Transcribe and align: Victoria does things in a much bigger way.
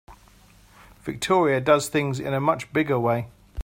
Victoria 1.03 1.61
does 1.61 1.87
things 1.87 2.19
in 2.19 2.33
a 2.33 2.41
much 2.41 2.73
bigger 2.73 2.99
way. 2.99 3.29